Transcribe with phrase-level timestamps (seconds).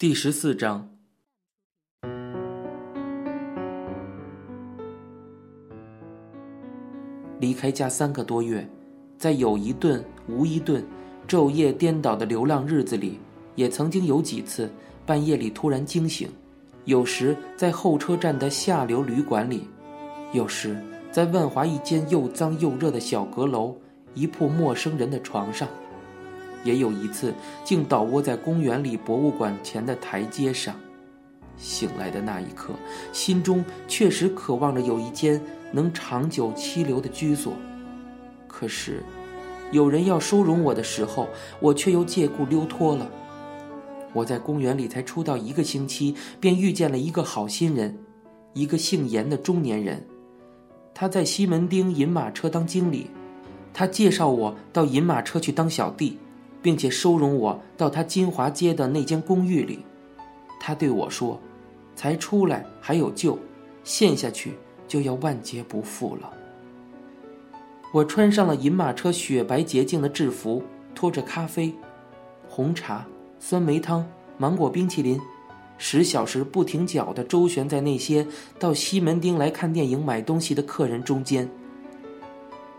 [0.00, 0.88] 第十四章。
[7.40, 8.64] 离开家三个多月，
[9.16, 10.86] 在有一顿无一顿、
[11.26, 13.18] 昼夜颠倒的流浪日子里，
[13.56, 14.70] 也曾经有几次
[15.04, 16.30] 半夜里突然惊醒，
[16.84, 19.66] 有时在候车站的下流旅馆里，
[20.32, 20.80] 有时
[21.10, 23.76] 在万华一间又脏又热的小阁楼
[24.14, 25.68] 一铺陌生人的床上，
[26.64, 27.34] 也有一次
[27.64, 30.74] 竟倒卧在公园里博物馆前的台阶上。
[31.56, 32.72] 醒来的那一刻，
[33.12, 35.40] 心中确实渴望着有一间
[35.72, 37.52] 能长久栖留的居所。
[38.46, 39.02] 可是，
[39.72, 41.28] 有人要收容我的时候，
[41.60, 43.10] 我却又借故溜脱了。
[44.12, 47.98] 我在公园里才出道一个星期，便遇见了一个好心人，
[48.54, 50.04] 一个姓严的中年人。
[50.94, 53.10] 他在西门町银马车当经理，
[53.74, 56.18] 他介绍我到银马车去当小弟，
[56.62, 59.84] 并且收容我到他金华街的那间公寓里。
[60.60, 61.40] 他对我说。
[61.98, 63.36] 才出来还有救，
[63.82, 64.52] 陷下去
[64.86, 66.32] 就要万劫不复了。
[67.92, 70.62] 我穿上了银马车雪白洁净的制服，
[70.94, 71.74] 拖着咖啡、
[72.48, 73.04] 红茶、
[73.40, 75.20] 酸梅汤、芒果冰淇淋，
[75.76, 78.24] 十小时不停脚的周旋在那些
[78.60, 81.50] 到西门町来看电影、买东西的客人中间。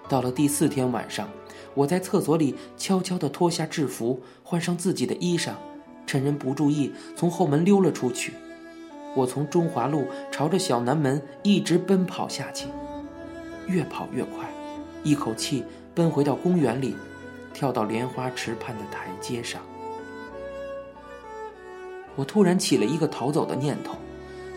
[0.08, 1.28] 到了第四天晚上，
[1.74, 5.52] 我在厕所里悄悄地脱下制服，换上自己的衣裳，
[6.06, 8.34] 趁人不注意从后门溜了出去。
[9.16, 12.68] 我从中华路朝着小南门一直奔跑下去，
[13.68, 14.48] 越跑越快，
[15.04, 15.64] 一口气
[15.96, 16.96] 奔回到公园里，
[17.54, 19.62] 跳到莲花池畔的台阶上。
[22.16, 23.96] 我突然起了一个逃走的念头，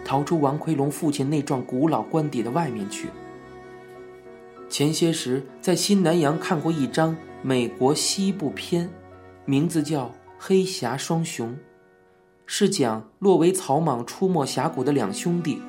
[0.05, 3.09] 逃出王奎龙父亲那幢古老官邸的外面去。
[4.73, 8.89] 前些时在新南洋看过一张美国西部片，
[9.45, 10.07] 名字叫
[10.39, 11.51] 《黑侠双雄》。
[12.47, 15.61] 是讲落为草莽出没峡谷的两兄弟，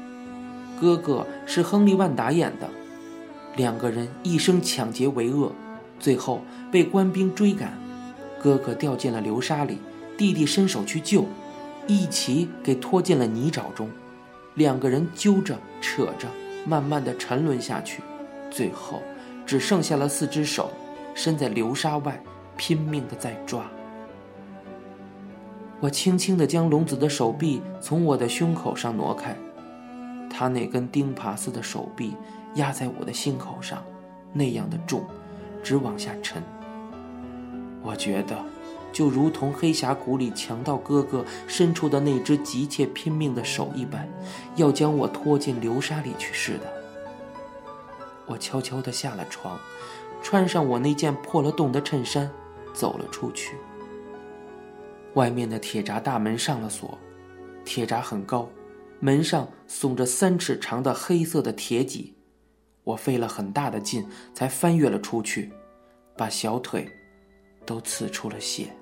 [0.79, 2.69] 哥哥是亨利·万达演的，
[3.57, 5.51] 两个人一生抢劫为恶，
[5.99, 6.39] 最后
[6.71, 7.77] 被官兵追赶，
[8.41, 9.79] 哥哥掉进了流沙里，
[10.17, 11.25] 弟弟伸手去救，
[11.87, 13.89] 一起给拖进了泥沼中，
[14.53, 16.29] 两个人揪着扯着，
[16.65, 18.01] 慢慢的沉沦下去，
[18.53, 19.01] 最后
[19.47, 20.69] 只剩下了四只手，
[21.15, 22.21] 伸在流沙外，
[22.55, 23.65] 拼命的在抓。
[25.79, 29.35] 我轻轻地将龙子的手臂从我的胸口上挪开，
[30.29, 32.15] 他那根钉耙似的手臂
[32.55, 33.83] 压在我的心口上，
[34.31, 35.03] 那样的重，
[35.63, 36.41] 直往下沉。
[37.81, 38.37] 我觉得，
[38.93, 44.07] 就如同黑峡谷里强盗哥哥伸出的那只急切拼命的手一般，
[44.55, 46.82] 要将我拖进流沙里去似的。
[48.25, 49.59] 我悄悄地下了床，
[50.21, 52.29] 穿上我那件破了洞的衬衫，
[52.73, 53.55] 走了出去。
[55.15, 56.97] 外面的铁闸大门上了锁，
[57.63, 58.49] 铁闸很高，
[58.99, 62.15] 门上耸着三尺长的黑色的铁脊。
[62.83, 65.51] 我费了很大的劲才翻越了出去，
[66.17, 66.89] 把小腿
[67.65, 68.75] 都刺出了血。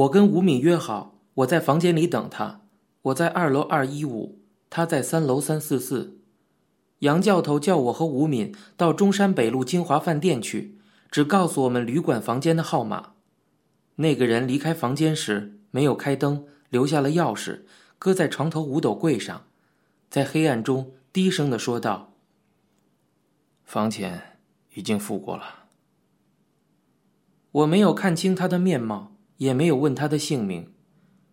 [0.00, 2.62] 我跟吴敏约好，我在房间里等他，
[3.02, 4.40] 我在二楼二一五。
[4.70, 6.20] 他在三楼三四四，
[7.00, 10.78] 杨教头叫我和吴敏到中山北路金华饭店去，
[11.10, 13.14] 只告诉我们旅馆房间的号码。
[13.96, 17.64] 那个人离开房间时没有开灯，留下了钥匙，
[17.98, 19.44] 搁在床头五斗柜上，
[20.08, 22.14] 在黑暗中低声的说道
[23.64, 24.38] ：“房钱
[24.74, 25.64] 已经付过了。”
[27.50, 30.72] 我没有看清他的面貌，也没有问他的姓名。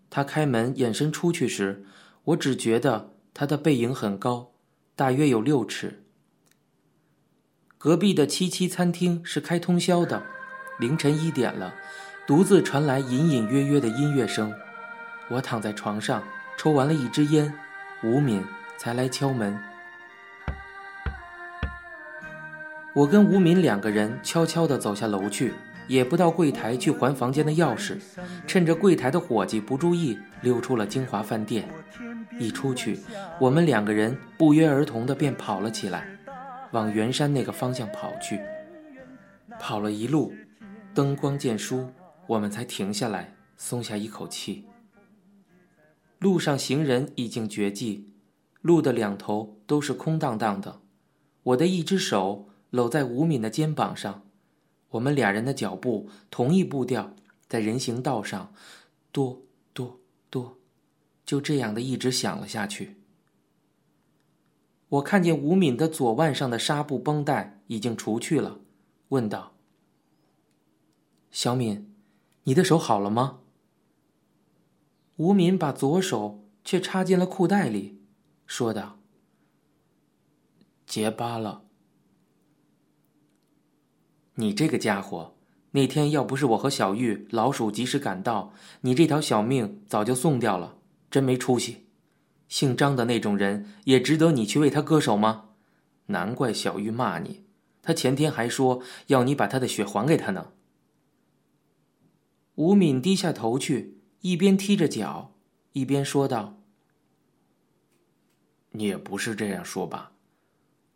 [0.10, 1.86] 他开门眼神出去时，
[2.26, 3.14] 我只觉得。
[3.40, 4.54] 他的背影很高，
[4.96, 6.04] 大约有六尺。
[7.78, 10.24] 隔壁的七七餐厅是开通宵的，
[10.80, 11.76] 凌晨一点了，
[12.26, 14.52] 独自传来隐隐约约的音乐声。
[15.30, 16.24] 我躺在床上
[16.58, 17.54] 抽完了一支烟，
[18.04, 18.44] 吴敏
[18.80, 19.56] 才来敲门。
[22.96, 25.54] 我跟吴敏两个人悄悄地走下楼去，
[25.88, 27.98] 也不到柜台去还房间的钥匙，
[28.46, 31.68] 趁着柜台的伙计不注意，溜出了金华饭店。
[32.40, 33.00] 一出去，
[33.40, 36.08] 我们两个人不约而同的便跑了起来，
[36.72, 38.40] 往圆山那个方向跑去。
[39.60, 40.32] 跑了一路，
[40.94, 41.90] 灯光渐疏，
[42.28, 44.68] 我们才停下来，松下一口气。
[46.20, 48.12] 路上行人已经绝迹，
[48.62, 50.82] 路的两头都是空荡荡的。
[51.42, 54.24] 我的一只手搂在吴敏的肩膀上，
[54.90, 57.14] 我们俩人的脚步同一步调，
[57.48, 58.54] 在人行道上，
[59.12, 59.42] 哆
[59.74, 60.00] 哆
[60.30, 60.58] 哆。
[61.26, 62.96] 就这样的一直响了下去。
[64.88, 68.62] 我看见吴敏的左腕上的纱布绷带已经除去了，
[69.10, 69.52] 问道
[71.30, 71.94] ：“小敏，
[72.44, 73.42] 你的手好了吗？”
[75.18, 78.00] 吴敏把左手却插进了裤袋里，
[78.46, 78.98] 说道
[80.88, 81.67] ：“结疤了。
[84.40, 85.36] 你这个家伙，
[85.72, 90.78] 那天要不是我和小玉、老鼠及时赶到，你这条小命早就送掉了，
[91.10, 91.86] 真没出息。
[92.48, 95.50] 姓张的那种人，也值得你去为他割手吗？
[96.08, 97.44] 难怪小玉骂你，
[97.82, 100.52] 他前天还说要你把他的血还给他呢。”
[102.56, 103.96] 吴敏低下头去。
[104.22, 105.36] 一边踢着脚，
[105.74, 106.58] 一边说道
[108.74, 110.12] ：“你也不是这样说吧？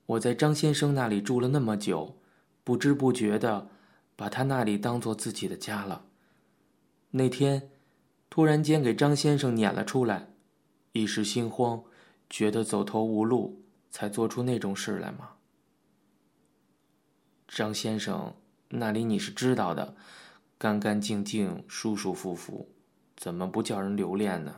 [0.07, 2.17] 我在张先生那里住了那么久，
[2.63, 3.69] 不知不觉的
[4.15, 6.05] 把他那里当做自己的家了。
[7.11, 7.69] 那天，
[8.29, 10.29] 突然间给张先生撵了出来，
[10.93, 11.83] 一时心慌，
[12.29, 15.31] 觉得走投无路，才做出那种事来吗？
[17.47, 18.35] 张先生
[18.69, 19.95] 那里你是知道的，
[20.57, 22.69] 干干净净，舒舒服服。”
[23.17, 24.55] 怎么不叫人留恋呢？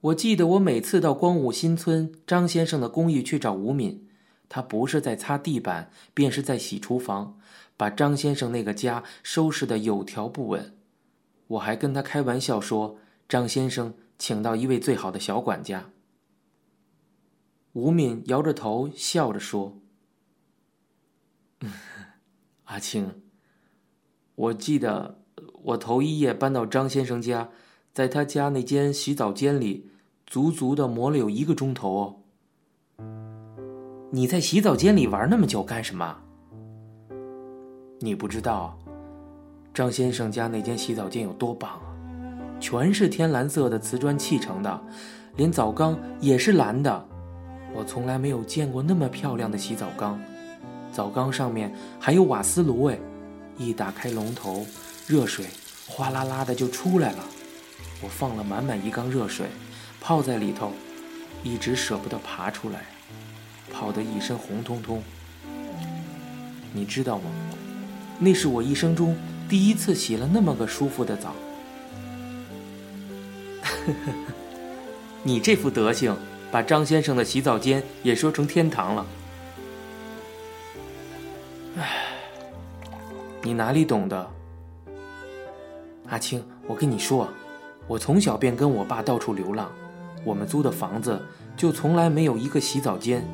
[0.00, 4.07] 我记得我每次到光武新村张先生的公寓去找吴敏，
[4.48, 7.38] 他不是在擦地板，便是在洗厨房，
[7.76, 10.76] 把张先生那个家收拾的有条不紊。
[11.48, 12.98] 我还跟他开玩笑说，
[13.28, 15.90] 张先生请到一位最好的小管家。
[17.72, 19.78] 吴敏摇着头笑着说
[22.64, 23.22] ：“阿青，
[24.34, 25.16] 我记得。”
[25.64, 27.50] 我头一夜搬到张先生家，
[27.92, 29.90] 在他家那间洗澡间里，
[30.26, 32.22] 足足的磨了有一个钟头
[32.98, 33.37] 哦。
[34.10, 36.16] 你在洗澡间里玩那么久干什么？
[38.00, 38.74] 你不知道，
[39.74, 41.84] 张先生家那间洗澡间有多棒啊！
[42.58, 44.80] 全是天蓝色的瓷砖砌成的，
[45.36, 47.06] 连澡缸也是蓝的。
[47.74, 50.18] 我从来没有见过那么漂亮的洗澡缸，
[50.90, 51.70] 澡缸上面
[52.00, 52.98] 还有瓦斯炉哎！
[53.58, 54.64] 一打开龙头。
[55.06, 55.46] 热水
[55.86, 57.24] 哗啦啦的就出来了，
[58.02, 59.48] 我放了满满一缸热水，
[60.00, 60.72] 泡在里头，
[61.42, 62.84] 一直舍不得爬出来，
[63.78, 65.00] 泡得一身红彤彤。
[66.72, 67.30] 你知道吗？
[68.18, 69.16] 那是我一生中
[69.48, 71.32] 第一次洗了那么个舒服的澡。
[75.22, 76.16] 你这副德行，
[76.50, 79.06] 把张先生的洗澡间也说成天堂了。
[81.76, 82.08] 唉，
[83.42, 84.28] 你哪里懂得？
[86.08, 87.28] 阿青，我跟你说，
[87.86, 89.70] 我从小便跟我爸到处流浪，
[90.24, 91.22] 我们租的房子
[91.56, 93.24] 就从来没有一个洗澡间。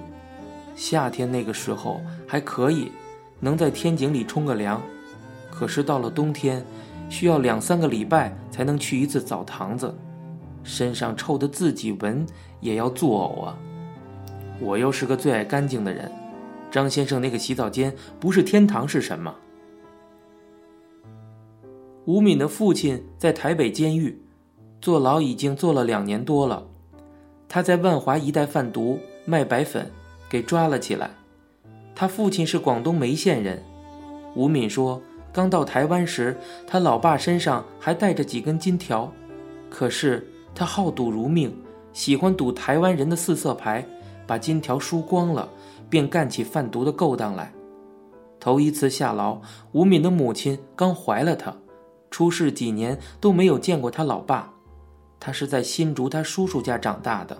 [0.75, 2.91] 夏天那个时候还可以，
[3.41, 4.82] 能在天井里冲个凉，
[5.50, 6.65] 可是到了冬天，
[7.09, 9.94] 需要两三个礼拜才能去一次澡堂子，
[10.62, 12.26] 身上臭的自己闻
[12.61, 13.59] 也要作呕啊！
[14.61, 16.11] 我又是个最爱干净的人，
[16.71, 19.35] 张先生那个洗澡间不是天堂是什么？
[22.05, 24.20] 吴敏的父亲在台北监狱
[24.81, 26.67] 坐牢，已经坐了两年多了。
[27.49, 29.91] 他在万华一带贩毒卖白粉，
[30.29, 31.11] 给抓了起来。
[31.94, 33.62] 他父亲是广东梅县人。
[34.35, 35.00] 吴敏说，
[35.32, 36.37] 刚到台湾时，
[36.67, 39.12] 他老爸身上还带着几根金条，
[39.71, 41.56] 可是他好赌如命，
[41.93, 43.87] 喜欢赌台湾人的四色牌，
[44.26, 45.49] 把金条输光了，
[45.89, 47.53] 便干起贩毒的勾当来。
[48.41, 49.41] 头一次下牢，
[49.72, 51.55] 吴敏的母亲刚怀了他。
[52.10, 54.53] 出事几年都没有见过他老爸，
[55.19, 57.37] 他是在新竹他叔叔家长大的。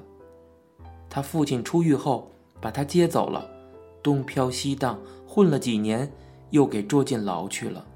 [1.11, 2.30] 他父亲出狱后
[2.61, 3.49] 把他接走了，
[4.02, 6.11] 东飘西荡混了几年，
[6.50, 7.87] 又给捉进牢去了。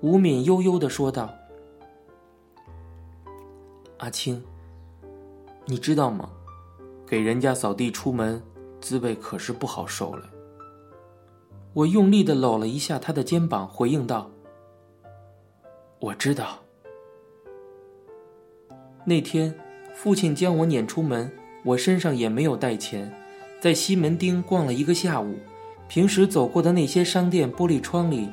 [0.00, 1.32] 吴敏悠悠的说道
[3.98, 4.42] ：“阿青，
[5.64, 6.30] 你知道吗？
[7.06, 8.42] 给人家扫地出门，
[8.80, 10.30] 滋味可是不好受了。”
[11.72, 14.30] 我用力的搂了一下他的肩膀，回应道
[16.00, 16.58] ：“我知道。”
[19.04, 19.54] 那天，
[19.94, 21.30] 父亲将我撵出门，
[21.66, 23.12] 我身上也没有带钱，
[23.60, 25.34] 在西门町逛了一个下午。
[25.88, 28.28] 平时走过的那些商店玻璃窗里，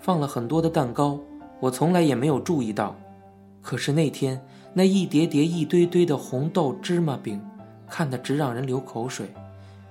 [0.00, 1.20] 放了很多的蛋糕，
[1.60, 2.96] 我从来也没有注意到。
[3.60, 4.40] 可是那天，
[4.72, 7.38] 那一叠叠、一堆堆的红豆芝麻饼，
[7.90, 9.28] 看得直让人流口水，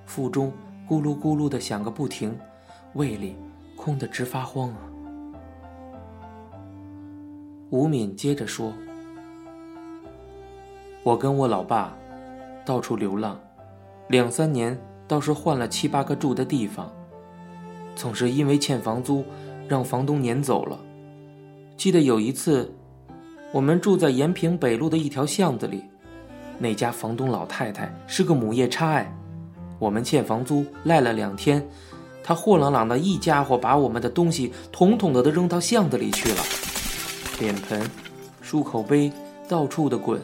[0.04, 0.52] 腹中
[0.88, 2.36] 咕噜咕噜的响个不停。
[2.94, 3.36] 胃里
[3.76, 4.80] 空得直发慌啊！
[7.70, 8.72] 吴敏接着说
[11.04, 11.96] ：“我跟我老爸
[12.68, 13.40] 到处流浪，
[14.08, 16.92] 两三年倒是换了七八个住的地方，
[17.96, 19.24] 总是因为欠房租，
[19.66, 20.78] 让房东撵走了。
[21.78, 22.70] 记得有一次，
[23.52, 25.82] 我们住在延平北路的一条巷子里，
[26.58, 29.16] 那家房东老太太是个母夜叉哎，
[29.78, 31.66] 我们欠房租赖了两天，
[32.22, 36.42] 她货朗朗的一家伙把我们的东西统统的都扔到巷子里去了，
[37.40, 37.80] 脸盆、
[38.44, 39.10] 漱口杯
[39.48, 40.20] 到处的滚，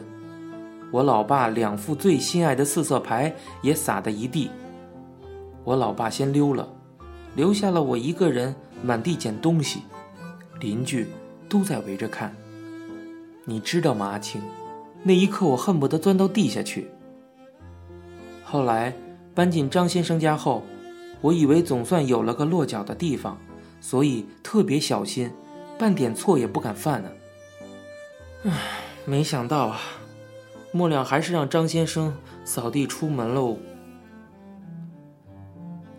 [0.95, 4.49] 我老爸两副最心爱的四色牌也撒得一地。
[5.65, 6.65] 我老爸先溜了，
[7.35, 9.81] 留下了我一个人满地捡东西，
[10.61, 11.05] 邻居
[11.49, 12.33] 都在围着看。
[13.43, 14.41] 你知道吗，阿青？
[15.03, 16.89] 那一刻，我恨不得钻到地下去。
[18.45, 18.93] 后来
[19.33, 20.63] 搬进张先生家后，
[21.19, 23.37] 我以为总算有了个落脚的地方，
[23.81, 25.29] 所以特别小心，
[25.77, 27.09] 半点错也不敢犯呢。
[28.45, 28.51] 唉，
[29.03, 29.81] 没想到啊，
[30.75, 32.13] 末了还是让张先生
[32.43, 33.57] 扫地出门喽。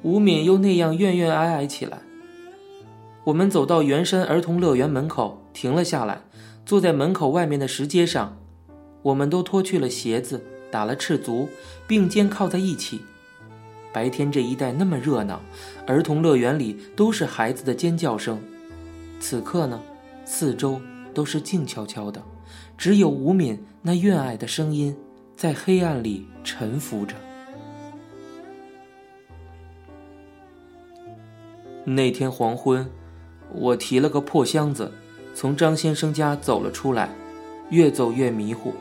[0.03, 2.01] 吴敏又那样怨怨哀哀起来。
[3.25, 6.21] 我们走到圆山儿童乐园门口，停了下来，
[6.67, 8.37] 坐在门口外面的石阶上。
[9.03, 11.49] 我们都脱去了鞋子，打了赤足，
[11.87, 13.01] 并肩靠在一起。
[13.95, 15.41] 白天这一带那么热闹，
[15.87, 18.39] 儿童乐园里都是孩子的尖叫声。
[19.19, 19.81] 此刻呢，
[20.27, 20.79] 四周
[21.15, 22.23] 都是静悄悄的，
[22.77, 24.97] 只有吴敏那怨爱的声音
[25.37, 27.15] 在黑暗里沉浮着。
[31.85, 32.89] 那天黄昏，
[33.53, 34.93] 我提了个破箱子，
[35.35, 37.15] 从张先生家走了出来，
[37.71, 38.75] 越走越迷糊。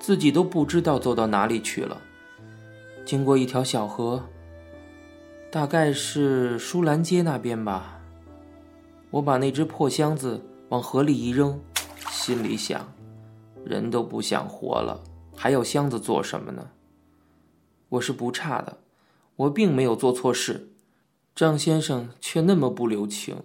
[0.00, 2.00] 自己都不知道走到哪里去了。
[3.04, 4.22] 经过一条小河，
[5.50, 8.00] 大概是舒兰街那边吧。
[9.10, 11.60] 我把那只破箱子往河里一扔，
[12.10, 12.86] 心里想：
[13.68, 15.04] 人都不想活了，
[15.36, 16.70] 还要箱子做什么呢？
[17.90, 18.78] 我是不差的，
[19.36, 20.72] 我并没有做错事，
[21.34, 23.42] 张先生却那么不留情。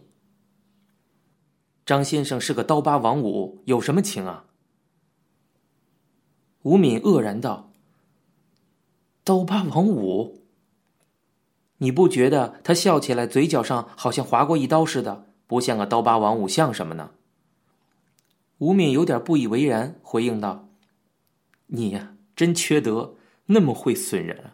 [1.86, 4.46] 张先生是个刀疤王五，有什么情啊？
[6.62, 7.74] 吴敏愕然道
[9.26, 10.46] ：“刀疤王五，
[11.80, 17.12] 你不觉得他笑起来嘴角上好像划过一刀似的，不像个刀疤王五，像什么呢？”
[18.60, 20.70] 吴敏有点不以为然，回应道
[21.68, 23.16] ：“你呀，真缺德，
[23.48, 24.54] 那么会损人！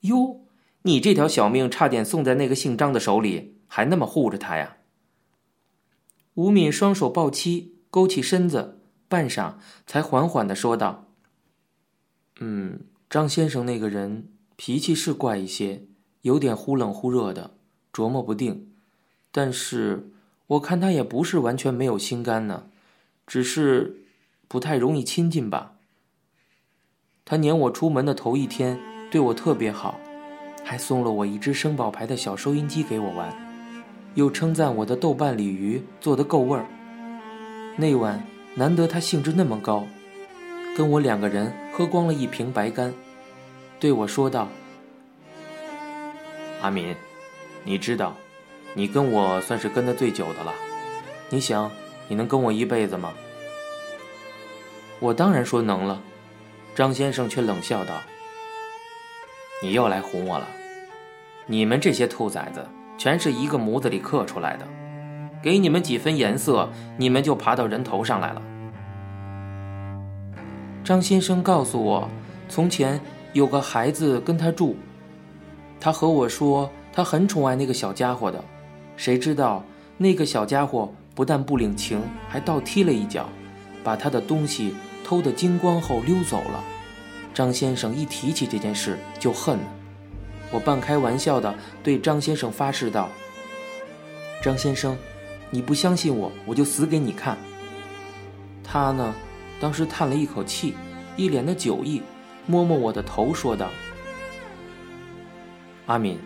[0.00, 0.46] 哟，
[0.82, 4.78] 你这条小命差点送在那个姓张的手里，还那么护着他呀？”
[6.34, 8.78] 吴敏双手抱膝，勾起身子。
[9.08, 9.56] 半晌，
[9.88, 11.08] 才缓缓的说道
[12.38, 15.88] ：“嗯，张先生那个人脾气是怪一些，
[16.20, 17.56] 有点忽冷忽热的，
[17.92, 18.72] 琢磨不定。
[19.32, 20.12] 但是
[20.50, 22.64] 我看他也不是完全没有心肝呢，
[23.26, 24.02] 只是
[24.48, 25.72] 不太容易亲近吧。
[27.24, 28.78] 他撵我出门的头一天，
[29.10, 29.98] 对我特别好，
[30.64, 33.32] 还送了我一只声宝牌的小收音机给我玩，
[34.14, 36.66] 又称赞我的豆瓣鲤鱼做的够味儿。
[37.76, 38.22] 那晚。”
[38.56, 39.86] 难得他兴致那么高，
[40.76, 42.92] 跟我两个人喝光了一瓶白干，
[43.78, 44.48] 对我说道
[46.60, 46.96] ：“阿敏，
[47.62, 48.16] 你知道，
[48.74, 50.54] 你跟我算是跟的最久的了。
[51.28, 51.70] 你想，
[52.08, 53.12] 你能跟我一辈子吗？”
[55.00, 56.00] 我当然说能了。
[56.74, 57.94] 张先生却冷笑道
[59.62, 60.46] ：“你又来哄我了。
[61.46, 64.66] 你们这些兔崽子，全是一个模子里刻出来的。”
[65.42, 68.42] 给你们几分颜色，你们就爬到人头上来了。
[70.84, 72.06] 张先生告诉我，
[72.46, 73.00] 从前
[73.32, 74.76] 有个孩子跟他住，
[75.80, 78.44] 他和我说他很宠爱那个小家伙的，
[79.00, 79.64] 谁知道
[79.96, 83.30] 那个小家伙不但不领情，还倒踢了一脚，
[83.82, 86.62] 把他的东西偷得精光后溜走了。
[87.32, 89.58] 张先生一提起这件事就恨，
[90.50, 93.08] 我半开玩笑的对张先生发誓道
[94.44, 94.94] ：“张先生。”
[95.48, 97.38] 你不相信我，我就死给你看。
[98.62, 99.14] 他呢，
[99.58, 100.74] 当时叹了一口气，
[101.16, 102.02] 一脸的酒意，
[102.46, 103.70] 摸摸我的头，说道
[105.86, 106.18] ：“阿敏，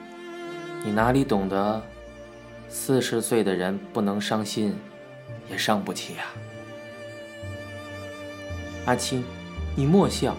[0.84, 1.80] 你哪里懂得，
[2.76, 4.74] 四十岁的人不能伤心，
[5.48, 6.24] 也伤不起呀。”
[8.84, 9.22] 阿青，
[9.76, 10.36] 你莫笑，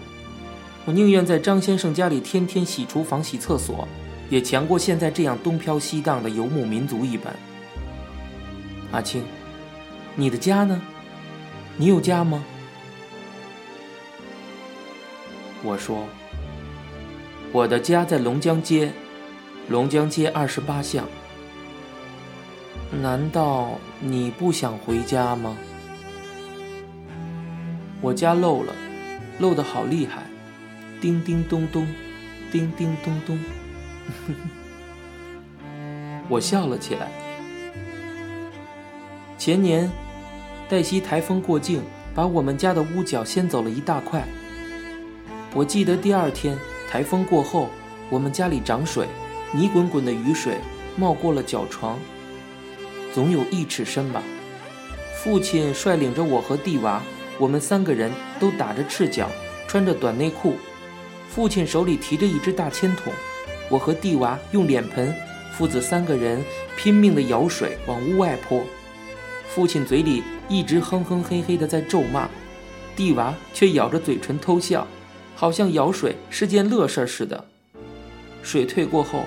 [0.84, 3.88] 我宁愿在张先生家里天天洗厨房、洗厕所，
[4.28, 7.34] 也强过现在这样东飘西荡的游牧民族一般。
[8.92, 9.24] 阿青，
[10.14, 10.78] 你的家呢？
[11.78, 12.44] 你有家吗？
[15.64, 16.06] 我说，
[17.50, 18.92] 我的家在龙江街，
[19.70, 21.08] 龙江街二十八巷。
[22.90, 25.56] 难道你不想回家吗？
[28.00, 28.72] 我家漏了，
[29.38, 30.22] 漏的好厉害，
[31.00, 31.86] 叮叮咚咚，
[32.52, 33.38] 叮叮咚咚。
[36.28, 37.08] 我笑了起来。
[39.36, 39.90] 前年，
[40.68, 41.82] 黛西台风过境，
[42.14, 44.24] 把我们家的屋角掀走了一大块。
[45.54, 46.56] 我记得第二天
[46.88, 47.68] 台风过后，
[48.10, 49.08] 我们家里涨水，
[49.52, 50.58] 泥滚滚的雨水
[50.96, 51.98] 冒过了脚床，
[53.16, 54.22] 总有一尺深吧。
[55.14, 57.02] 父亲率领着我和弟娃，
[57.38, 59.30] 我们三个人都打着赤脚，
[59.66, 60.56] 穿着短内裤。
[61.26, 63.10] 父亲手里提着一只大铅桶，
[63.70, 65.14] 我和弟娃用脸盆，
[65.50, 66.44] 父子三个人
[66.76, 68.62] 拼命地舀水往屋外泼。
[69.48, 72.28] 父亲嘴里一直哼哼嘿嘿地在咒骂，
[72.94, 74.86] 弟娃却咬着嘴唇偷笑，
[75.34, 77.42] 好像舀水是件乐事似的。
[78.42, 79.24] 水退过后，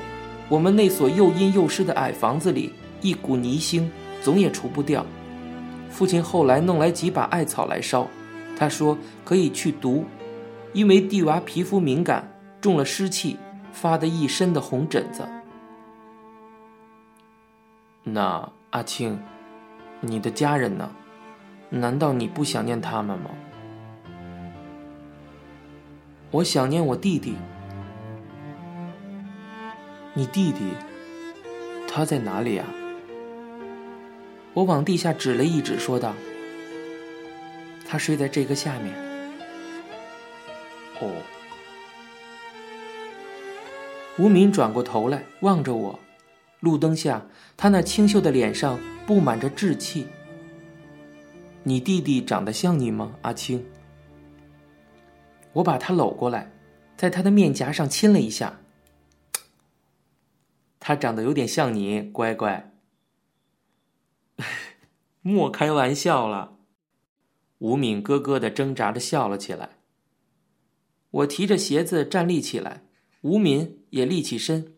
[0.48, 3.88] 我们那所又阴又湿的矮房子里一股泥腥，
[4.22, 5.06] 总也除不掉。
[5.90, 8.08] 父亲后来弄来几把艾草来烧，
[8.56, 10.06] 他说可以去毒，
[10.74, 13.38] 因为地娃皮肤敏感，中了湿气，
[13.72, 15.28] 发的一身的红疹子。
[18.04, 19.20] 那阿青，
[20.02, 20.92] 你的家人呢？
[21.72, 23.30] 难道你不想念他们吗？
[26.32, 27.36] 我想念我弟弟。
[30.14, 30.74] 你弟弟，
[31.88, 32.66] 他在哪里呀？
[34.54, 36.16] 我往地下指了一指，说道
[37.88, 38.94] ：“他睡在这个下面。”
[41.00, 41.12] 哦。
[44.18, 45.98] 吴敏转过头来望着我，
[46.60, 47.26] 路灯下
[47.56, 48.78] 他那清秀的脸上
[49.08, 50.08] 布满着稚气。
[51.64, 53.66] 你弟弟长得像你吗，阿青？
[55.54, 56.52] 我把他搂过来，
[56.98, 58.60] 在他的面颊上亲了一下。
[60.80, 62.72] 他长得有点像你，乖乖。
[65.22, 66.58] 莫开玩笑了，
[67.60, 69.70] 吴敏咯咯的挣扎着笑了起来。
[71.12, 72.84] 我提着鞋子站立起来，
[73.22, 74.74] 吴敏也立起身，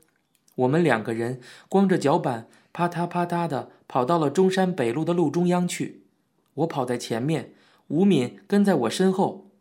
[0.55, 6.05] 我们两个人光着脚板，啪嗒啪嗒的跑到了中山北路的路中央去。
[6.53, 7.53] 我跑在前面，
[7.87, 9.51] 吴敏跟在我身后。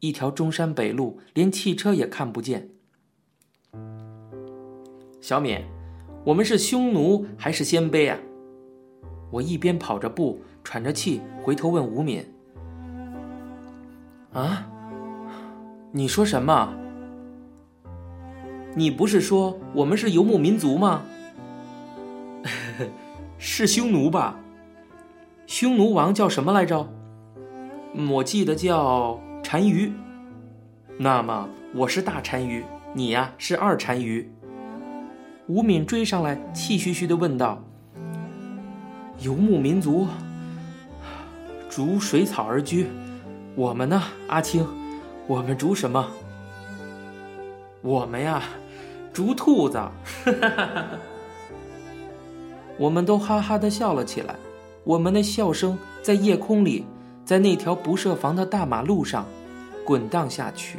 [0.00, 2.70] 一条中山北路，连汽车也看不见。
[5.20, 5.62] 小敏，
[6.24, 8.18] 我们是匈奴还是鲜卑啊？
[9.30, 12.24] 我一边跑着步，喘着气，回头问吴敏
[14.34, 14.66] ：“啊，
[15.92, 16.74] 你说什么？
[18.74, 21.02] 你不是说我们是游牧民族吗？
[23.38, 24.38] 是匈奴吧？
[25.46, 26.88] 匈奴王叫什么来着？
[28.10, 29.92] 我记得叫单于。
[30.98, 32.64] 那么我是大单于，
[32.94, 34.30] 你呀是二单于。”
[35.48, 37.64] 吴敏追上来，气吁吁的问道。
[39.20, 40.06] 游牧民族，
[41.68, 42.86] 逐水草而居。
[43.54, 44.66] 我们呢，阿青，
[45.26, 46.06] 我们逐什么？
[47.82, 48.42] 我们呀，
[49.12, 49.78] 逐兔子。
[52.78, 54.34] 我们都哈哈的笑了起来。
[54.84, 56.86] 我们的笑声在夜空里，
[57.22, 59.26] 在那条不设防的大马路上，
[59.84, 60.78] 滚荡下去。